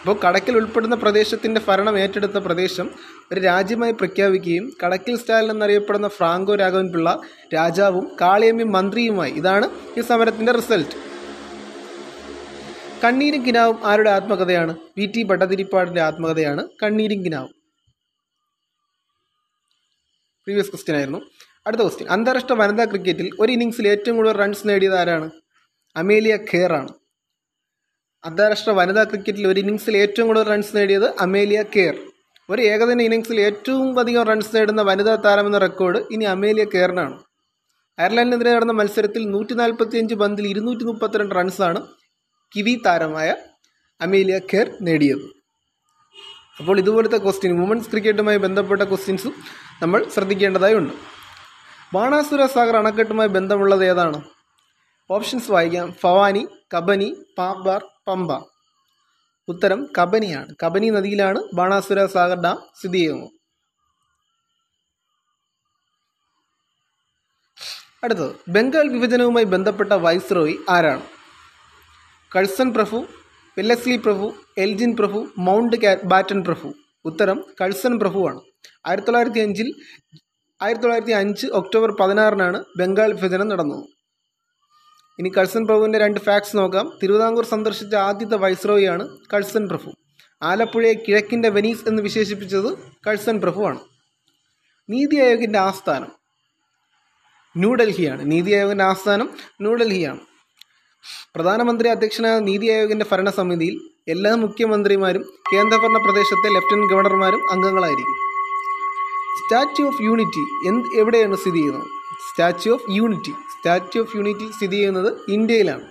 അപ്പോൾ 0.00 0.16
കടക്കൽ 0.24 0.56
ഉൾപ്പെടുന്ന 0.56 0.94
പ്രദേശത്തിന്റെ 0.94 1.60
ഭരണം 1.68 1.98
ഏറ്റെടുത്ത 1.98 2.38
പ്രദേശം 2.38 2.86
ഒരു 3.32 3.40
രാജ്യമായി 3.40 3.92
പ്രഖ്യാപിക്കുകയും 3.92 4.72
കടക്കൽ 4.82 5.16
സ്റ്റാലിൻ 5.16 5.50
എന്നറിയപ്പെടുന്ന 5.50 6.08
ഫ്രാങ്കോ 6.08 6.54
രാഘവൻ 6.54 6.92
പിള്ള 6.92 7.20
രാജാവും 7.54 8.16
കാളിയമ്മയും 8.20 8.72
മന്ത്രിയുമായി. 8.72 9.32
ഇതാണ് 9.32 9.68
ഈ 9.98 10.00
സമരത്തിന്റെ 10.00 10.52
റിസൾട്ട് 10.52 10.94
കണ്ണീരും 13.04 13.46
കിനാവും 13.46 13.78
ആരുടെ 13.86 14.10
ആത്മകഥയാണ്? 14.10 14.76
വി 14.98 15.06
ടി 15.06 15.22
ഭട്ടതിരിപ്പാടിന്റെ 15.22 16.00
ആത്മകഥയാണ് 16.00 16.68
കണ്ണീരും 16.82 17.24
കിനാവും. 17.24 17.63
പ്രീവിയസ് 20.46 20.70
ക്വസ്റ്റ്യൻ 20.72 20.96
ആയിരുന്നു. 20.96 21.20
അടുത്ത 21.66 21.82
ക്വസ്റ്റ്യൻ 21.82 22.08
അന്താരാഷ്ട്ര 22.14 22.54
വനിതാ 22.62 22.84
ക്രിക്കറ്റിൽ 22.84 23.28
ഒരു 23.40 23.50
ഇന്നിങ്സിൽ 23.52 23.86
ഏറ്റവും 23.92 24.16
കൂടുതൽ 24.16 24.36
റൺസ് 24.42 24.64
നേടിയത് 24.68 24.96
ആരാണ്? 25.02 25.28
അമേലിയ 25.96 26.34
ഖേർ 26.50 26.72
ആണ്. 26.80 26.90
അന്താരാഷ്ട്ര 28.24 28.70
വനിതാ 28.70 29.04
ക്രിക്കറ്റിൽ 29.04 29.46
ഒരു 29.46 29.58
ഇന്നിങ്സിൽ 29.62 29.94
ഏറ്റവും 29.96 30.26
കൂടുതൽ 30.28 30.46
റൺസ് 30.52 30.76
നേടിയത് 30.76 31.08
അമേലിയ 31.26 31.62
കെയർ 31.74 31.96
ഒരു 32.48 32.62
ഏകദിന 32.62 33.02
ഇന്നിങ്സിൽ 33.08 33.38
ഏറ്റവും 33.40 33.98
അധികം 34.00 34.24
റൺസ് 34.30 34.56
നേടുന്ന 34.56 34.82
വനിതാ 34.82 35.14
താരമെന്ന 35.26 35.58
റെക്കോർഡ് 35.58 36.00
ഇനി 36.14 36.24
അമേലിയ 36.24 36.64
കെയറിനാണ് 36.64 37.16
അയർലൻഡിനെതിരെ 37.98 38.50
നടന്ന 38.54 38.72
മത്സരത്തിൽ 38.72 39.22
നൂറ്റി 39.30 39.54
നാൽപ്പത്തിയഞ്ച് 39.54 40.14
പന്തിൽ 40.14 40.46
ഇരുന്നൂറ്റി 40.52 40.84
മുപ്പത്തിരണ്ട് 40.84 41.34
റൺസാണ് 41.34 41.80
കിവി 42.52 42.74
താരമായ 42.86 43.28
അമേലിയ 44.00 44.38
കെയർ 44.50 44.68
നേടിയത്. 44.80 45.26
അപ്പോൾ 46.60 46.78
ഇതുപോലത്തെ 46.78 47.16
ക്വസ്റ്റ്യൻ 47.16 47.60
വുമൻസ് 47.60 47.90
ക്രിക്കറ്റുമായി 47.90 48.38
ബന്ധപ്പെട്ട 48.38 48.82
ക്വസ്റ്റ്യൻസും 48.82 49.34
നമ്മൾ 49.82 50.08
ശ്രദ്ധിക്കേണ്ടതായി 50.08 50.74
ഉണ്ട് 50.74 50.92
ബാണാസുര 51.94 52.46
സാഗർ 52.46 52.76
അണക്കെട്ടുമായി 52.76 53.28
ബന്ധമുള്ളത് 53.28 53.84
ഏതാണ്? 53.84 54.22
ഓപ്ഷൻസ് 55.10 55.50
വായിക്കാം. 55.50 55.92
ഫവാനി 55.92 56.46
കബനി 56.76 57.24
പാമ്പാർ 57.38 57.84
പമ്പ. 58.08 58.46
ഉത്തരം 59.48 59.88
കബനിയാണ്. 59.98 60.54
കബനി 60.64 60.90
നദിയിലാണ് 60.90 61.40
ബാണാസുര 61.54 62.06
സാഗർ 62.06 62.36
ഡാം 62.36 62.58
സ്ഥിതി 62.78 62.98
ചെയ്യുന്നത്. 62.98 63.30
അടുത്തത് 68.04 68.36
ബംഗാൾ 68.48 68.88
വിഭജനവുമായി 68.92 69.44
ബന്ധപ്പെട്ട 69.44 69.92
വൈസ്രോയി 69.92 70.58
ആരാണ്? 70.70 71.02
കഴ്സൺ 72.36 72.72
പ്രഭു 72.72 73.06
വെല്ലസ്ലി 73.58 73.96
പ്രഭു 73.96 74.34
എൽജിൻ 74.58 74.96
പ്രഭു 74.96 75.28
മൗണ്ട് 75.38 75.76
ബാറ്റൺ 76.04 76.44
പ്രഭു. 76.44 76.74
ഉത്തരം 77.04 77.44
കഴ്സൺ 77.60 77.98
പ്രഭുവാണ്. 77.98 78.40
ആയിരത്തി 78.86 79.06
തൊള്ളായിരത്തി 79.06 79.38
അഞ്ചിൽ 79.38 79.74
ആയിരത്തി 80.62 80.82
തൊള്ളായിരത്തി 80.82 81.12
അഞ്ച് 81.12 81.46
ഒക്ടോബർ 81.46 81.90
പതിനാറിനാണ് 82.00 82.64
ബംഗാൾ 82.78 83.12
വിഭജനം 83.12 83.48
നടന്നത്. 83.48 83.84
ഇനി 85.18 85.28
കഴ്സൺ 85.28 85.66
പ്രഭുവിന്റെ 85.66 85.98
രണ്ട് 85.98 86.20
ഫാക്ട്സ് 86.20 86.56
നോക്കാം. 86.56 86.98
തിരുവിതാംകൂർ 87.02 87.44
സന്ദർശിച്ച 87.44 87.94
ആദ്യത്തെ 87.94 88.36
വൈസ്രോയിയാണ് 88.36 89.18
കഴ്സൺ 89.34 89.68
പ്രഭു. 89.68 89.90
ആലപ്പുഴയെ 90.42 90.94
കിഴക്കിന്റെ 90.94 91.48
വെനീസ് 91.48 91.88
എന്ന് 91.88 92.02
വിശേഷിപ്പിച്ചത് 92.02 92.78
കഴ്സൺ 93.06 93.40
പ്രഭുവാണ്. 93.40 93.80
നീതി 94.90 95.16
ആയോഗിന്റെ 95.16 95.58
ആസ്ഥാനം 95.58 96.12
ന്യൂഡൽഹിയാണ്. 97.56 98.30
നീതി 98.30 98.52
ആയോഗിന്റെ 98.52 98.84
ആസ്ഥാനം 98.84 99.30
ന്യൂഡൽഹിയാണ്. 99.60 100.20
പ്രധാനമന്ത്രി 101.34 101.88
അധ്യക്ഷനായ 101.88 102.38
നീതി 102.38 102.66
ആയോഗിന്റെ 102.74 103.06
ഭരണസമിതിയിൽ 103.10 103.76
എല്ലാ 104.08 104.32
മുഖ്യമന്ത്രിമാരും 104.34 105.22
കേന്ദ്രഭരണ 105.52 105.98
പ്രദേശത്തെ 106.06 106.48
ലഫ്റ്റനന്റ് 106.56 106.90
ഗവർണർമാരും 106.92 107.42
അംഗങ്ങളായിരിക്കും. 107.54 108.18
സ്റ്റാച്യു 109.38 109.84
ഓഫ് 109.90 110.02
യൂണിറ്റി 110.02 110.44
എന്ത് 110.68 110.88
എവിടെയാണ് 111.00 111.36
സ്ഥിതി 111.36 111.58
ചെയ്യുന്നത്? 111.58 111.88
Statue 112.28 112.72
of 112.72 112.90
Unity 112.98 113.32
Statue 113.54 114.00
of 114.02 114.16
Unity 114.16 114.46
സ്ഥിതി 114.56 114.76
ചെയ്യുന്നത് 114.76 115.10
ഇന്ത്യയിലാണ്. 115.28 115.84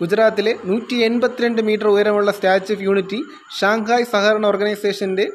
ഗുജറാത്തിലെ 0.00 0.52
നൂറ്റി 0.64 0.96
എൺപത്തിരണ്ട് 0.96 1.62
മീറ്റർ 1.62 1.86
ഉയരമുള്ള 1.86 2.30
സ്റ്റാച്യു 2.30 2.74
ഓഫ് 2.76 2.84
യൂണിറ്റി 2.88 3.20
ഷാങ്ഹായ് 3.58 4.04
സഹകരണ 4.04 4.46
ഓർഗനൈസേഷന്റെ 4.46 5.26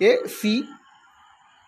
എ 0.00 0.12
സി 0.38 0.54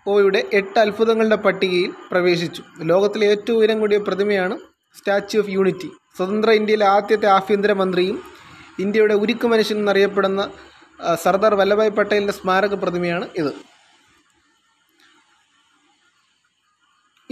ഒയുടെ 0.06 0.40
എട്ട് 0.52 0.78
അത്ഭുതങ്ങളുടെ 0.78 1.36
പട്ടികയിൽ 1.36 1.90
പ്രവേശിച്ചു. 2.10 2.62
ലോകത്തിലെ 2.90 3.26
ഏറ്റവും 3.26 3.58
ഉയരം 3.58 3.80
കൂടിയ 3.80 3.98
പ്രതിമയാണ് 3.98 4.58
സ്റ്റാച്യു 4.98 5.40
ഓഫ് 5.40 5.50
യൂണിറ്റി 5.50 5.88
സ്വതന്ത്ര 6.18 6.50
ഇന്ത്യയിലെ 6.58 6.86
ആദ്യത്തെ 6.96 7.28
ആഭ്യന്തരമന്ത്രിയും 7.38 8.16
ഇന്ത്യയുടെ 8.84 9.14
ഉരുക്ക് 9.22 9.46
മനുഷ്യൻ 9.52 9.76
എന്നറിയപ്പെടുന്ന 9.82 10.42
സർദാർ 11.24 11.52
വല്ലഭായ് 11.60 11.92
പട്ടേലിന്റെ 11.98 12.34
സ്മാരക 12.38 12.74
പ്രതിമയാണ് 12.82 13.26
ഇത്. 13.40 13.50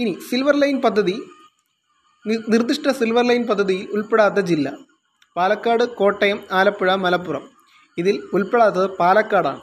ഇനി 0.01 0.13
സിൽവർ 0.27 0.55
ലൈൻ 0.63 0.77
പദ്ധതി 0.85 1.15
നിർദ്ദിഷ്ട 2.53 2.91
സിൽവർ 2.99 3.25
ലൈൻ 3.29 3.43
പദ്ധതിയിൽ 3.49 3.85
ഉൾപ്പെടാത്ത 3.95 4.39
ജില്ല. 4.49 4.67
പാലക്കാട് 5.35 5.83
കോട്ടയം 5.99 6.39
ആലപ്പുഴ 6.59 6.95
മലപ്പുറം. 7.05 7.43
ഇതിൽ 7.97 8.15
ഉൾപ്പെടാത്തത് 8.35 8.87
പാലക്കാടാണ്. 9.01 9.61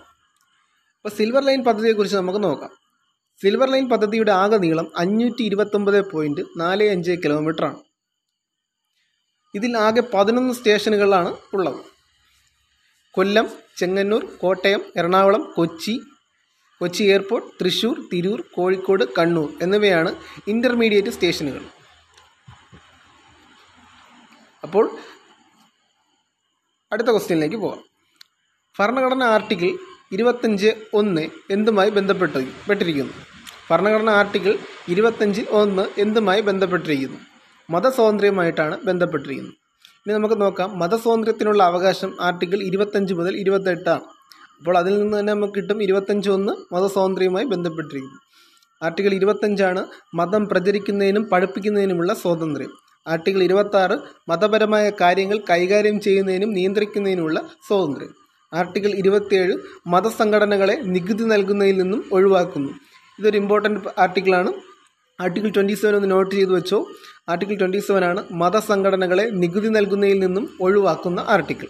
അപ്പോൾ 0.98 1.12
സിൽവർ 1.18 1.42
ലൈൻ 1.48 1.62
പദ്ധതിയെക്കുറിച്ച് 1.68 2.18
നമുക്ക് 2.22 2.42
നോക്കാം. 2.48 2.72
സിൽവർ 3.40 3.68
ലൈൻ 3.74 3.88
പദ്ധതിയുടെ 3.94 4.32
ആകെ 4.42 4.58
നീളം 4.64 4.86
അഞ്ഞൂറ്റി 5.04 5.42
ഇരുപത്തൊമ്പത് 5.48 6.00
പോയിന്റ് 6.12 6.44
നാല് 6.62 6.84
അഞ്ച് 6.94 7.14
കിലോമീറ്ററാണ് 7.24 7.80
ഇതിൽ 9.58 9.72
ആകെ 9.86 10.02
പതിനൊന്ന് 10.14 10.52
സ്റ്റേഷനുകളാണ് 10.58 11.30
ഉള്ളത്. 11.56 11.80
കൊല്ലം 13.16 13.46
ചെങ്ങന്നൂർ 13.80 14.22
കോട്ടയം 14.42 14.82
എറണാകുളം 15.00 15.42
കൊച്ചി 15.56 15.94
കൊച്ചി 16.80 17.02
എയർപോർട്ട് 17.12 17.48
തൃശ്ശൂർ 17.58 17.96
തിരൂർ 18.10 18.40
കോഴിക്കോട് 18.54 19.04
കണ്ണൂർ 19.18 19.48
എന്നിവയാണ് 19.64 20.10
ഇന്റർമീഡിയറ്റ് 20.52 21.12
സ്റ്റേഷനുകൾ. 21.16 21.62
അപ്പോൾ 24.66 24.84
അടുത്ത 26.92 27.08
ക്വസ്റ്റ്യനിലേക്ക് 27.14 27.58
പോകാം 27.64 27.82
ഭരണഘടന 28.78 29.22
ആർട്ടിക്കിൾ 29.34 29.70
ഇരുപത്തഞ്ച് 30.14 30.70
ഒന്ന് 31.00 31.24
എന്തുമായി 31.56 31.90
ബന്ധപ്പെട്ട് 31.98 32.40
പെട്ടിരിക്കുന്നു? 32.68 33.14
ഭരണഘടന 33.70 34.10
ആർട്ടിക്കിൾ 34.20 34.52
ഇരുപത്തഞ്ചിൽ 34.94 35.46
ഒന്ന് 35.60 35.84
എന്തുമായി 36.04 36.40
ബന്ധപ്പെട്ടിരിക്കുന്നു? 36.48 37.20
മതസ്വാതന്ത്ര്യമായിട്ടാണ് 37.68 38.76
ബന്ധപ്പെട്ടിരിക്കുന്നത്. 38.84 39.56
ഇനി 40.06 40.12
നമുക്ക് 40.14 40.40
നോക്കാം. 40.40 40.78
മതസ്വാതന്ത്ര്യത്തിനുള്ള 40.78 41.62
അവകാശം 41.62 42.10
ആർട്ടിക്കിൾ 42.20 42.62
ഇരുപത്തഞ്ച് 42.62 43.14
മുതൽ 43.14 43.36
ഇരുപത്തെട്ടാണ്. 43.36 44.04
അപ്പോൾ 44.58 44.78
അതിൽ 44.78 44.94
നിന്ന് 45.02 45.20
തന്നെ 45.20 45.32
നമുക്ക് 45.32 45.52
കിട്ടും 45.52 45.82
ഇരുപത്തഞ്ച് 45.82 46.30
ഒന്ന് 46.30 46.52
മതസ്വാതന്ത്ര്യവുമായി 46.74 47.46
ബന്ധപ്പെട്ടിരിക്കുന്നു. 47.46 48.20
ആർട്ടിക്കിൾ 48.82 49.14
ഇരുപത്തഞ്ചാണ് 49.14 49.84
മതം 50.14 50.48
പ്രചരിക്കുന്നതിനും 50.48 51.24
പഠിപ്പിക്കുന്നതിനുമുള്ള 51.32 52.14
സ്വാതന്ത്ര്യം. 52.14 52.72
ആർട്ടിക്കിൾ 53.08 53.42
ഇരുപത്താറ് 53.42 53.96
മതപരമായ 54.28 54.90
കാര്യങ്ങൾ 55.00 55.38
കൈകാര്യം 55.50 56.00
ചെയ്യുന്നതിനും 56.00 56.52
നിയന്ത്രിക്കുന്നതിനുമുള്ള 56.52 57.40
സ്വാതന്ത്ര്യം. 57.68 58.12
ആർട്ടിക്കിൾ 58.52 58.90
ഇരുപത്തിയേഴ് 58.94 59.54
മതസംഘടനകളെ 59.86 60.76
നികുതി 60.84 61.24
നൽകുന്നതിൽ 61.24 61.76
നിന്നും 61.76 62.04
ഒഴിവാക്കുന്നു. 62.12 62.70
ഇതൊരു 63.18 63.36
ഇമ്പോർട്ടന്റ് 63.36 63.90
ആർട്ടിക്കിളാണ് 63.98 64.52
ആർട്ടിക്കിൾ 65.18 65.50
ട്വന്റി 65.56 65.74
സെവൻ 65.80 65.94
ഒന്ന് 65.96 66.08
നോട്ട് 66.10 66.32
ചെയ്തു 66.34 66.52
വെച്ചോ. 66.58 66.78
ആർട്ടിക്കിൾ 67.30 67.56
ട്വന്റി 67.60 67.80
സെവൻ 67.86 68.04
ആണ് 68.10 68.20
മതസംഘടനകളെ 68.42 69.26
നികുതി 69.42 69.68
നൽകുന്നതിൽ 69.76 70.18
നിന്നും 70.24 70.44
ഒഴിവാക്കുന്ന 70.60 71.20
ആർട്ടിക്കിൾ 71.34 71.68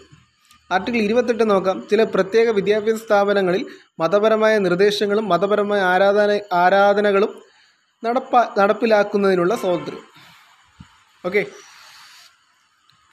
ആർട്ടിക്കിൾ 0.71 0.99
ഇരുപത്തെട്ട് 1.07 1.45
നോക്കാം. 1.49 1.77
ചില 1.89 2.03
പ്രത്യേക 2.13 2.47
വിദ്യാഭ്യാസ 2.59 2.99
സ്ഥാപനങ്ങളിൽ 3.03 3.63
മതപരമായ 3.99 4.53
നിർദ്ദേശങ്ങളും 4.65 5.25
മതപരമായ 5.33 5.81
ആരാധന 5.93 6.39
ആരാധനകളും 6.63 7.31
നടപ്പ 8.03 8.35
നടപ്പിലാക്കുന്നതിനുള്ള 8.59 9.53
സ്വാതന്ത്ര്യം. 9.61 10.03
ഓക്കെ 11.25 11.43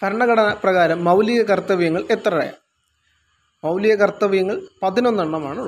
ഭരണഘടന 0.02 0.48
പ്രകാരം 0.62 0.98
മൗലിക 1.04 1.42
കർത്തവ്യങ്ങൾ 1.50 2.02
എത്രയാണ് 2.14 2.58
മൗലിക 3.64 3.94
കർത്തവ്യങ്ങൾ 4.02 4.56
പതിനൊന്നെണ്ണമാണ് 4.82 5.60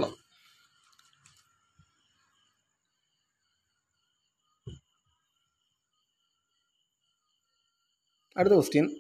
അടുത്ത 8.37 8.55
ക്വസ്റ്റ്യൻ 8.55 8.91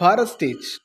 ഭാരത് 0.00 0.26
സ്റ്റേജ് 0.26 0.80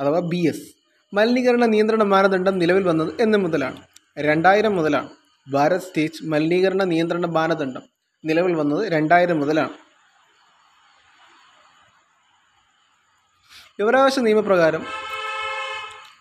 അഥവാ 0.00 0.18
ബി 0.18 0.48
എസ് 0.48 0.74
മലിനീകരണ 1.14 1.64
നിയന്ത്രണ 1.64 2.02
മാനദണ്ഡം 2.02 2.58
നിലവിൽ 2.58 2.82
വന്നത് 2.82 3.22
എന്ന് 3.22 3.38
മുതലാണ്. 3.38 3.82
രണ്ടായിരം 4.18 4.76
മുതലാണ്. 4.76 5.08
ഭാരത് 5.50 5.80
സ്റ്റേജ് 5.80 6.24
മലിനീകരണ 6.24 6.84
നിയന്ത്രണ 6.84 7.26
മാനദണ്ഡം 7.26 7.82
നിലവിൽ 8.24 8.54
വന്നത് 8.54 8.92
രണ്ടായിരം 8.92 9.40
മുതലാണ്. 9.40 9.70
വിവരാവകാശ 13.78 14.18
നിയമപ്രകാരം 14.18 14.86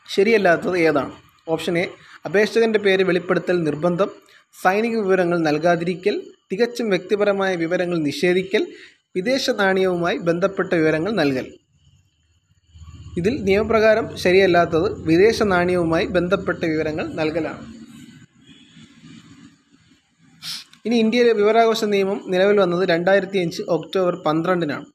ശരിയല്ലാത്തത് 0.09 0.77
ഏതാണ്? 0.77 1.11
ഓപ്ഷൻ 1.47 1.77
എ 1.77 1.91
അപേക്ഷകന്റെ 2.25 2.79
പേര് 2.79 3.03
വെളിപ്പെടുത്തൽ 3.03 3.63
നിർബന്ധം. 3.63 4.11
സൈനിക 4.63 4.97
വിവരങ്ങൾ 4.99 5.39
നൽകാതിരിക്കൽ. 5.39 6.33
തികച്ചും 6.51 6.89
വ്യക്തിപരമായ 6.89 7.55
വിവരങ്ങൾ 7.55 7.97
നിഷേധിക്കൽ. 7.97 8.73
വിദേശ 9.17 9.49
നാണയവുമായി 9.61 10.17
ബന്ധപ്പെട്ട 10.27 10.71
വിവരങ്ങൾ 10.73 11.11
നൽകൽ. 11.21 11.47
ഇതിൽ 13.19 13.35
നിയമപ്രകാരം 13.47 14.05
ശരിയല്ലാത്തത് 14.23 14.87
വിദേശ 15.09 15.43
നാണയവുമായി 15.53 16.05
ബന്ധപ്പെട്ട 16.17 16.61
വിവരങ്ങൾ 16.65 17.05
നൽകലാണ്. 17.19 17.63
ഇനി 20.85 20.95
ഇന്ത്യയിലെ 20.95 21.33
വിവരാവകാശ 21.33 21.83
നിയമം 21.93 22.19
നിലവിൽ 22.31 22.59
വന്നത് 22.59 22.83
രണ്ടായിരത്തി 22.89 23.37
അഞ്ച് 23.37 23.61
ഒക്ടോബർ 23.75 24.15
പന്ത്രണ്ടിനാണ്. 24.25 24.85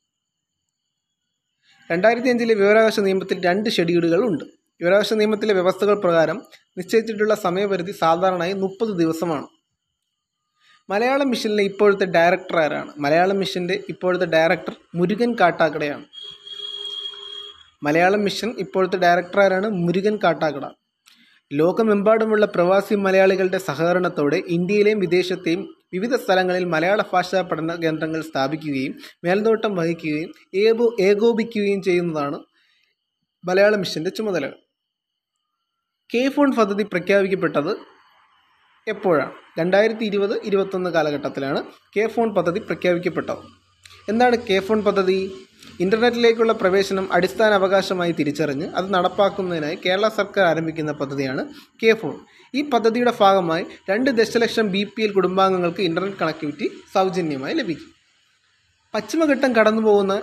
രണ്ടായിരത്തി 1.91 2.29
അഞ്ചിലെ 2.29 2.55
വിവരാവകാശ 2.55 3.01
നിയമത്തിൽ 3.01 3.39
രണ്ട് 3.47 3.69
ഷെഡ്യൂളുകൾ 3.71 4.21
ഉണ്ട്. 4.29 4.45
വിവരാവകാശ 4.81 5.13
നിയമത്തിലെ 5.13 5.55
വ്യവസ്ഥകൾ 5.55 6.01
പ്രകാരം 6.01 6.39
നിശ്ചയിച്ചിട്ടുള്ള 6.79 7.35
സമയപരിധി 7.47 7.93
സാധാരണയായി 7.93 8.53
മുപ്പത് 8.63 8.93
ദിവസമാണ്. 9.03 9.49
മലയാളം 10.91 11.29
മിഷനിലെ 11.31 11.63
ഇപ്പോഴത്തെ 11.63 12.05
ഡയറക്ടർ 12.05 12.57
ആരാണ്? 12.59 12.93
മലയാളം 12.99 13.39
മിഷന്റെ 13.39 13.85
ഇപ്പോഴത്തെ 13.89 14.27
ഡയറക്ടർ 14.27 14.73
മുരുകൻ 14.95 15.37
കാട്ടാക്കടയാണ്. 15.41 16.05
മലയാളം 17.83 18.21
മിഷൻ 18.25 18.55
ഇപ്പോഴത്തെ 18.59 18.97
ഡയറക്ടർ 18.97 19.41
ആരാണ്? 19.41 19.67
മുരുകൻ 19.67 20.19
കാട്ടാക്കട. 20.25 20.67
ലോകമെമ്പാടുമുള്ള 21.53 22.47
പ്രവാസി 22.47 22.95
മലയാളികളുടെ 22.95 23.59
സഹകരണത്തോടെ 23.59 24.43
ഇന്ത്യയിലെയും 24.49 24.99
വിദേശത്തെയും 24.99 25.75
വിവിധ 25.93 26.17
സ്ഥലങ്ങളിൽ 26.17 26.65
മലയാള 26.65 27.03
ഭാഷാ 27.13 27.43
പഠന 27.43 27.75
കേന്ദ്രങ്ങൾ 27.75 28.23
സ്ഥാപിക്കുകയും 28.23 28.95
മേൽനോട്ടം 29.25 29.77
വഹിക്കുകയും 29.77 30.31
ഏകോ 30.55 30.97
ഏകോപിക്കുകയും 31.01 31.83
ചെയ്യുന്നതാണ് 31.83 32.39
മലയാള 33.45 33.77
മിഷന്റെ 33.77 34.11
ചുമതലകൾ. 34.11 34.57
കെ 36.15 36.29
ഫോൺ 36.29 36.53
പദ്ധതി 36.57 36.83
പ്രഖ്യാപിക്കപ്പെട്ടത് 36.83 37.77
എപ്പോഴാണ്? 38.87 39.33
രണ്ടായിരത്തി 39.59 40.05
ഇരുപത് 40.05 40.43
ഇരുപത്തൊന്ന് 40.45 40.91
കാലഘട്ടത്തിലാണ് 40.91 41.65
കെ 41.97 42.07
ഫോൺ 42.07 42.35
പദ്ധതി 42.35 42.59
പ്രഖ്യാപിക്കപ്പെട്ടത്. 42.59 43.43
എന്താണ് 44.09 44.37
കെ 44.37 44.61
ഫോൺ 44.61 44.83
പദ്ധതി? 44.83 45.47
ഇന്റർനെറ്റിലേക്കുള്ള 45.81 46.53
പ്രവേശനം 46.53 47.13
അടിസ്ഥാന 47.13 47.53
അവകാശമായി 47.53 48.13
തിരിച്ചറിഞ്ഞ് 48.13 48.67
അത് 48.79 48.95
നടപ്പാക്കുന്നതിനായി 48.95 49.77
കേരള 49.87 50.09
സർക്കാർ 50.09 50.45
ആരംഭിക്കുന്ന 50.47 50.93
പദ്ധതിയാണ് 50.93 51.43
കെ 51.83 51.93
ഫോൺ. 51.95 52.17
ഈ 52.55 52.63
പദ്ധതിയുടെ 52.71 53.13
ഭാഗമായി 53.21 53.67
രണ്ട് 53.91 54.11
ദശലക്ഷം 54.11 54.67
ബി 54.69 54.83
പി 54.97 55.03
എൽ 55.03 55.13
കുടുംബാംഗങ്ങൾക്ക് 55.13 55.81
ഇന്റർനെറ്റ് 55.81 56.21
കണക്ടിവിറ്റി 56.23 56.69
സൗജന്യമായി 56.95 57.55
ലഭിക്കും. 57.55 57.91
പശ്ചിമഘട്ടം 58.95 59.57
കടന്നു 59.57 59.83
പോകുന്ന 59.83 60.23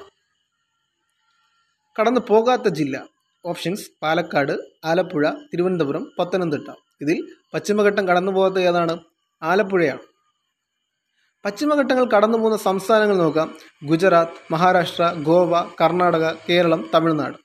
കടന്നു 1.99 2.21
പോകാത്ത 2.27 2.67
ജില്ല 2.67 3.05
ഓപ്ഷൻസ് 3.45 3.87
പാലക്കാട് 4.03 4.53
ആലപ്പുഴ 4.85 5.29
തിരുവനന്തപുരം 5.53 6.11
പത്തനംതിട്ട. 6.19 6.69
ഇതിൽ 7.01 7.17
പശ്ചിമഘട്ടം 7.53 8.07
കടന്നു 8.07 8.31
പോകാത്ത 8.31 8.59
ഏതാണ്? 8.59 8.99
ആലപ്പുഴയാണ്. 9.43 9.99
പശ്ചിമഘട്ടങ്ങൾ 11.45 12.05
കടന്നു 12.05 12.37
പോകുന്ന 12.37 12.57
സംസ്ഥാനങ്ങൾ 12.57 13.17
നോക്കാം. 13.17 13.55
ഗുജറാത്ത് 13.85 14.53
മഹാരാഷ്ട്ര 14.53 15.13
ഗോവ 15.13 15.61
കർണാടക 15.81 16.33
കേരളം 16.49 16.89
തമിഴ്നാട്. 16.93 17.37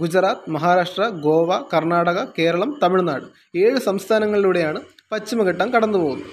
ഗുജറാത്ത് 0.00 0.50
മഹാരാഷ്ട്ര 0.50 1.08
ഗോവ 1.08 1.58
കർണാടക 1.74 2.24
കേരളം 2.38 2.80
തമിഴ്നാട്. 2.82 3.24
ഏഴ് 3.56 3.78
സംസ്ഥാനങ്ങളിലൂടെയാണ് 3.78 4.80
പശ്ചിമഘട്ടം 5.12 5.74
കടന്നു 5.74 5.98
പോകുന്നത്. 5.98 6.30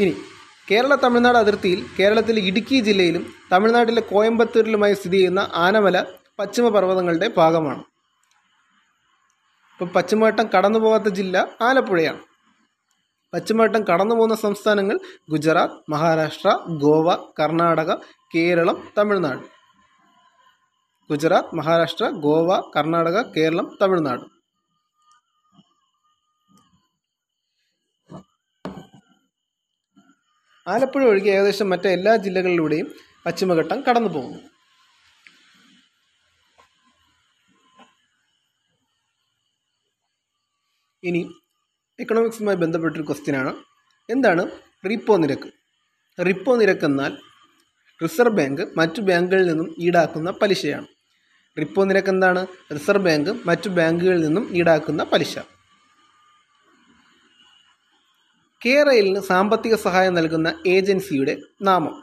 ഇനി 0.00 0.14
കേരള 0.70 0.94
തമിഴ്നാട് 0.94 1.38
അതിർത്തിയിൽ 1.38 1.84
കേരളത്തിലെ 2.00 2.40
ഇടുക്കി 2.40 2.80
ജില്ലയിലും 2.80 3.34
തമിഴ്നാട്ടിലെ 3.52 4.00
കോയമ്പത്തൂരിലുമായി 4.00 4.94
സ്ഥിതി 4.94 5.16
ചെയ്യുന്ന 5.16 5.50
ആനമല 5.54 6.04
പശ്ചിമ 6.38 6.68
പർവതങ്ങളുടെ 6.68 7.30
ഭാഗമാണ്. 7.36 7.82
ഇപ്പം 9.82 9.94
പശ്ചിമഘട്ടം 9.94 10.46
കടന്നു 10.54 10.78
പോകാത്ത 10.78 11.08
ജില്ല 11.18 11.36
ആലപ്പുഴയാണ്. 11.60 12.20
പശ്ചിമഘട്ടം 13.32 13.82
കടന്നു 13.88 14.14
പോകുന്ന 14.14 14.34
സംസ്ഥാനങ്ങൾ 14.42 14.96
ഗുജറാത്ത് 15.30 15.78
മഹാരാഷ്ട്ര 15.92 16.50
ഗോവ 16.82 17.16
കർണാടക 17.38 17.94
കേരളം 18.34 18.76
തമിഴ്നാട്. 18.98 19.42
ഗുജറാത്ത് 21.10 21.56
മഹാരാഷ്ട്ര 21.56 22.10
ഗോവ 22.26 22.60
കർണാടക 22.76 23.24
കേരളം 23.36 23.78
തമിഴ്നാട്. 23.82 24.24
ആലപ്പുഴ 30.66 31.04
ഒഴികെ 31.04 31.30
ഏകദേശം 31.30 31.70
മറ്റെല്ലാ 31.70 32.16
ജില്ലകളിലൂടെയും 32.16 32.88
പശ്ചിമഘട്ടം 33.26 33.78
കടന്നു 33.88 34.08
പോകുന്നു 34.08 34.40
ഇനി 41.02 41.20
എക്കണോമിക്സുമായി 42.12 42.56
ബന്ധപ്പെട്ടൊരു 42.56 43.02
ക്വസ്റ്റ്യനാണ് 43.02 43.56
എന്താണ്? 44.10 44.50
റിപ്പോ 44.90 45.16
നിരക്ക്. 45.16 46.22
റിപ്പോ 46.22 46.56
നിരക്ക് 46.56 46.84
എന്നാൽ 46.84 47.16
റിസർവ് 48.02 48.34
ബാങ്ക് 48.34 48.68
മറ്റു 48.76 49.00
ബാങ്കുകളിൽ 49.00 49.46
നിന്നും 49.46 49.74
ഈടാക്കുന്ന 49.78 50.30
പലിശയാണ്. 50.30 50.86
റിപ്പോ 51.58 51.84
നിരക്ക് 51.84 52.08
എന്താണ്? 52.08 52.46
റിസർവ് 52.72 53.04
ബാങ്ക് 53.04 53.30
മറ്റു 53.46 53.68
ബാങ്കുകളിൽ 53.68 54.20
നിന്നും 54.20 54.56
ഈടാക്കുന്ന 54.56 55.04
പലിശ. 55.04 55.38
കേരളിന് 58.66 59.20
സാമ്പത്തിക 59.20 59.74
സഹായം 59.74 60.14
നൽകുന്ന 60.14 60.62
ഏജൻസിയുടെ 60.66 61.36
നാമം. 61.62 62.02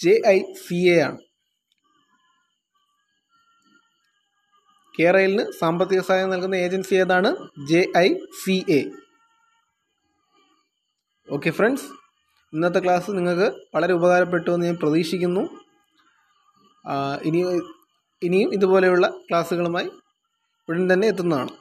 ജെ 0.00 0.22
ഐ 0.26 0.42
സി 0.52 0.88
എ 0.88 1.00
ആണ്. 1.00 1.18
കേരളിന് 4.98 5.44
സാമ്പത്തിക 5.60 6.00
സഹായം 6.00 6.30
നൽകുന്ന 6.30 6.54
ഏജൻസി 6.64 6.94
ഏതാണ്? 6.94 7.30
J 7.70 7.80
I 7.98 8.08
C 8.42 8.56
A. 8.78 8.80
Okay 11.28 11.50
friends 11.50 11.86
ഇന്നത്തെ 12.52 12.80
ക്ലാസ് 12.84 13.10
നിങ്ങൾക്ക് 13.10 13.48
വളരെ 13.74 13.92
ഉപകാരപ്പെട്ടു 13.98 14.50
എന്ന് 14.50 14.66
ഞാൻ 14.66 14.76
പ്രതീക്ഷിക്കുന്നു. 14.82 15.42
ഇനി 17.28 17.40
ഇനിയും 18.22 18.50
ഇതുപോലെയുള്ള 18.54 19.06
ക്ലാസ്സുകളുമായി 19.28 19.88
ഉടൻ 20.68 20.84
തന്നെ 20.92 21.06
എത്തുന്നതാണ്. 21.12 21.52